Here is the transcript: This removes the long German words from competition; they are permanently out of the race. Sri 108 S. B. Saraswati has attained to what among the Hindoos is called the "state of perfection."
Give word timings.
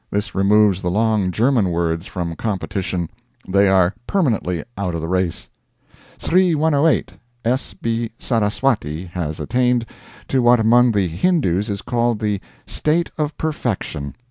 This 0.09 0.33
removes 0.33 0.81
the 0.81 0.89
long 0.89 1.29
German 1.29 1.69
words 1.69 2.07
from 2.07 2.35
competition; 2.35 3.07
they 3.47 3.67
are 3.69 3.93
permanently 4.07 4.63
out 4.75 4.95
of 4.95 5.01
the 5.01 5.07
race. 5.07 5.47
Sri 6.17 6.55
108 6.55 7.11
S. 7.45 7.75
B. 7.75 8.09
Saraswati 8.17 9.05
has 9.13 9.39
attained 9.39 9.85
to 10.27 10.41
what 10.41 10.59
among 10.59 10.93
the 10.93 11.07
Hindoos 11.07 11.69
is 11.69 11.83
called 11.83 12.17
the 12.19 12.39
"state 12.65 13.11
of 13.19 13.37
perfection." 13.37 14.15